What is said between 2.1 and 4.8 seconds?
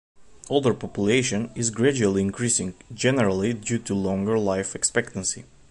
increasing, generally due to longer life